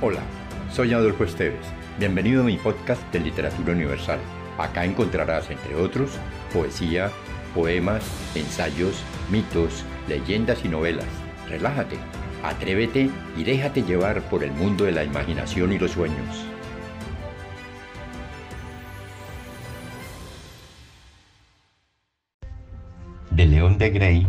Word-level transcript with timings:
Hola, 0.00 0.20
soy 0.72 0.92
Adolfo 0.92 1.24
Esteves. 1.24 1.66
Bienvenido 1.98 2.42
a 2.42 2.44
mi 2.44 2.56
podcast 2.56 3.02
de 3.12 3.18
Literatura 3.18 3.72
Universal. 3.72 4.20
Acá 4.56 4.84
encontrarás, 4.84 5.50
entre 5.50 5.74
otros, 5.74 6.12
poesía, 6.52 7.10
poemas, 7.52 8.04
ensayos, 8.36 9.02
mitos, 9.28 9.84
leyendas 10.06 10.64
y 10.64 10.68
novelas. 10.68 11.08
Relájate, 11.48 11.96
atrévete 12.44 13.10
y 13.36 13.42
déjate 13.42 13.82
llevar 13.82 14.22
por 14.28 14.44
el 14.44 14.52
mundo 14.52 14.84
de 14.84 14.92
la 14.92 15.02
imaginación 15.02 15.72
y 15.72 15.80
los 15.80 15.90
sueños. 15.90 16.46
De 23.32 23.46
León 23.46 23.78
de 23.78 23.90
Grey, 23.90 24.26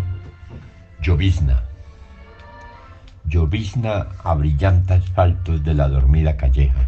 Llovizna. 0.99 1.68
Llovizna 3.29 4.07
a 4.23 4.33
brillantes 4.33 5.03
asfaltos 5.03 5.63
de 5.63 5.75
la 5.75 5.87
dormida 5.87 6.35
calleja. 6.35 6.87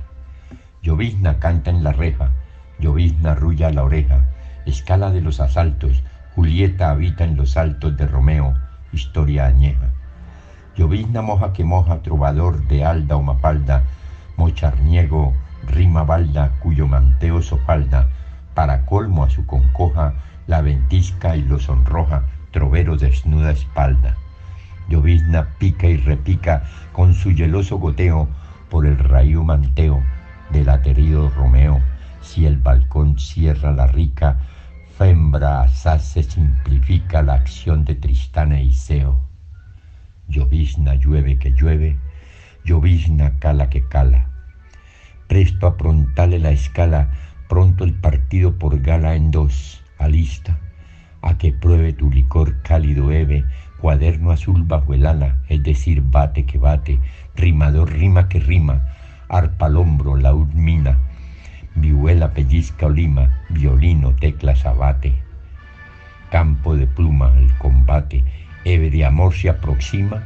Llovizna 0.82 1.38
canta 1.38 1.70
en 1.70 1.84
la 1.84 1.92
reja, 1.92 2.32
llovizna 2.80 3.36
rulla 3.36 3.70
la 3.70 3.84
oreja, 3.84 4.26
escala 4.66 5.12
de 5.12 5.22
los 5.22 5.40
asaltos, 5.40 6.02
Julieta 6.34 6.90
habita 6.90 7.26
en 7.26 7.38
los 7.38 7.58
altos 7.58 7.96
de 7.96 8.08
Romeo, 8.08 8.56
historia 8.92 9.46
añeja. 9.46 9.92
Llovizna 10.76 11.22
moja 11.22 11.54
que 11.54 11.64
moja, 11.64 12.02
trovador 12.02 12.68
de 12.68 12.86
alda 12.86 13.18
o 13.18 13.22
mapalda, 13.22 13.84
mocharniego, 14.36 15.36
rima 15.68 16.06
balda, 16.06 16.54
cuyo 16.60 16.88
manteo 16.88 17.44
sofalda, 17.44 18.08
para 18.56 18.88
colmo 18.88 19.26
a 19.26 19.30
su 19.30 19.46
concoja, 19.46 20.16
la 20.48 20.62
ventisca 20.62 21.36
y 21.36 21.44
lo 21.44 21.60
sonroja, 21.60 22.24
trovero 22.50 22.98
desnuda 22.98 23.52
espalda. 23.52 24.18
Llovizna 24.90 25.48
pica 25.58 25.88
y 25.88 25.98
repica 25.98 26.64
con 26.92 27.14
su 27.14 27.32
yeloso 27.32 27.78
goteo 27.78 28.28
por 28.70 28.86
el 28.86 28.98
rayo 28.98 29.44
manteo 29.44 30.04
del 30.52 30.70
aterido 30.70 31.30
Romeo. 31.30 31.82
Si 32.22 32.46
el 32.46 32.58
balcón 32.58 33.18
cierra 33.18 33.72
la 33.72 33.88
rica, 33.88 34.38
fembra 34.98 35.62
asaz 35.62 36.04
se 36.04 36.24
simplifica 36.24 37.22
la 37.22 37.34
acción 37.34 37.86
de 37.86 37.96
Tristán 37.96 38.52
e 38.52 38.64
Iseo. 38.64 39.20
Llovizna 40.28 40.96
llueve 40.96 41.40
que 41.40 41.52
llueve, 41.52 41.98
llovizna 42.64 43.40
cala 43.40 43.70
que 43.70 43.84
cala. 43.88 44.28
Presto 45.28 45.68
aprontale 45.68 46.40
la 46.40 46.52
escala, 46.52 47.10
pronto 47.50 47.84
el 47.84 47.94
partido 47.94 48.58
por 48.58 48.82
gala 48.82 49.16
en 49.16 49.32
dos, 49.32 49.84
alista, 49.98 50.60
a 51.22 51.38
que 51.38 51.52
pruebe 51.52 51.94
tu 51.94 52.10
licor 52.10 52.62
cálido 52.62 53.12
eve, 53.12 53.44
cuaderno 53.82 54.32
azul 54.32 54.64
bajo 54.64 54.94
el 54.94 55.08
ala, 55.08 55.38
es 55.50 55.64
decir, 55.64 56.04
bate 56.04 56.46
que 56.46 56.60
bate, 56.60 57.00
rimador 57.36 57.92
rima 57.92 58.30
que 58.30 58.40
rima, 58.40 58.94
arpa 59.28 59.66
al 59.66 59.78
hombro, 59.78 60.18
laúd 60.18 60.54
mina, 60.54 61.00
vihuela 61.74 62.32
pellizca 62.32 62.86
olima, 62.86 63.42
violino 63.50 64.14
teclas 64.14 64.66
abate. 64.66 65.16
Campo 66.30 66.78
de 66.78 66.86
pluma 66.86 67.34
el 67.38 67.52
combate, 67.58 68.24
eve 68.66 68.92
de 68.92 69.04
amor 69.04 69.34
se 69.34 69.50
aproxima, 69.50 70.24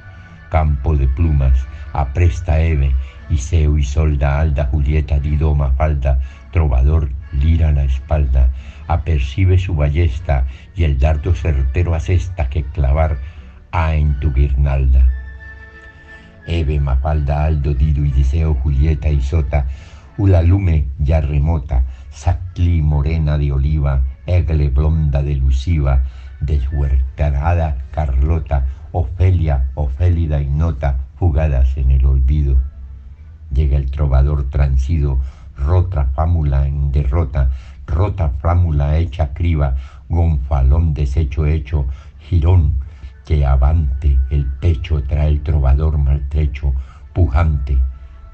campo 0.50 0.98
de 0.98 1.08
plumas, 1.08 1.66
apresta 1.94 2.60
eve, 2.60 2.94
Iseo 3.30 3.80
y 3.80 3.84
solda 3.84 4.40
alda, 4.40 4.66
Julieta 4.66 5.20
didoma 5.20 5.72
falda, 5.72 6.20
trovador 6.52 7.10
lira 7.32 7.72
la 7.72 7.86
espalda, 7.86 8.50
apercibe 8.88 9.58
su 9.58 9.76
ballesta 9.76 10.46
y 10.76 10.84
el 10.84 11.00
dardo 11.00 11.34
certero 11.34 11.96
asesta 11.96 12.50
que 12.50 12.64
clavar 12.64 13.18
en 13.76 14.18
tu 14.20 14.32
guirnalda. 14.32 15.06
Eve, 16.48 16.80
Mafalda, 16.80 17.44
Aldo, 17.44 17.74
Dido 17.74 18.06
y 18.06 18.12
Deseo, 18.12 18.54
Julieta 18.56 19.10
y 19.10 19.22
Sota, 19.22 19.68
Ulalume 20.18 20.88
ya 21.00 21.20
remota, 21.20 21.84
Sacli 22.10 22.82
morena 22.82 23.38
de 23.38 23.52
oliva, 23.52 24.02
Egle 24.28 24.70
blonda 24.70 25.22
de 25.22 25.36
luciva, 25.36 26.04
deshuertarada 26.40 27.78
Carlota, 27.92 28.66
Ofelia, 28.94 29.70
Ofélida 29.76 30.42
y 30.42 30.48
Nota, 30.48 31.00
fugadas 31.18 31.76
en 31.76 31.92
el 31.92 32.06
olvido. 32.06 32.56
Llega 33.52 33.78
el 33.78 33.92
trovador 33.92 34.50
transido, 34.50 35.20
rota 35.58 36.06
fámula 36.16 36.66
en 36.66 36.94
derrota, 36.94 37.52
rota 37.88 38.30
fámula 38.42 38.98
hecha 38.98 39.34
criba, 39.34 39.76
gonfalón 40.08 40.94
deshecho 40.94 41.46
hecho, 41.46 41.86
girón, 42.20 42.85
que 43.26 43.46
avante 43.46 44.20
el 44.30 44.46
pecho 44.46 45.04
trae 45.04 45.30
el 45.30 45.42
trovador 45.42 45.98
maltrecho, 45.98 46.74
pujante, 47.14 47.78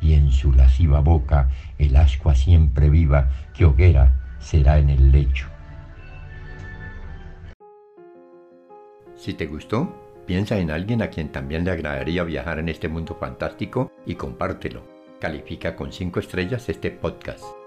y 0.02 0.14
en 0.14 0.32
su 0.32 0.52
lasciva 0.52 1.00
boca 1.00 1.50
el 1.78 1.96
ascua 1.96 2.36
siempre 2.36 2.90
viva, 2.90 3.30
que 3.54 3.66
hoguera 3.66 4.14
será 4.40 4.80
en 4.80 4.90
el 4.90 5.12
lecho. 5.12 5.48
Si 9.16 9.36
te 9.36 9.46
gustó, 9.46 10.24
piensa 10.26 10.58
en 10.58 10.72
alguien 10.72 11.04
a 11.04 11.10
quien 11.10 11.32
también 11.32 11.64
le 11.64 11.72
agradaría 11.72 12.24
viajar 12.24 12.58
en 12.58 12.70
este 12.70 12.88
mundo 12.88 13.16
fantástico 13.20 13.92
y 14.06 14.16
compártelo. 14.16 14.82
Califica 15.20 15.76
con 15.76 15.92
5 15.92 16.20
estrellas 16.20 16.68
este 16.70 16.90
podcast. 16.90 17.61